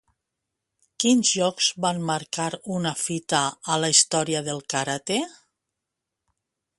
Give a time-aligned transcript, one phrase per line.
[1.03, 2.47] Quins jocs van marcar
[2.79, 3.41] una fita
[3.75, 5.23] a la història del karate?